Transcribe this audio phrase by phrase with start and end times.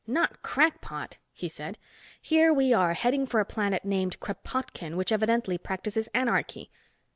[0.07, 1.77] "Not crackpot!" he said.
[2.23, 6.71] "Here we are heading for a planet named Kropotkin which evidently practices anarchy."